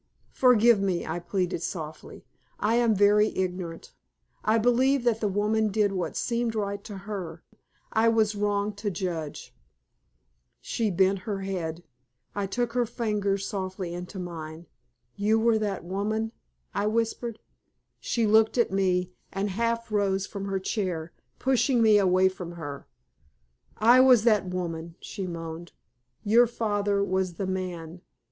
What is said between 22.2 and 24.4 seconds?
from her. "I was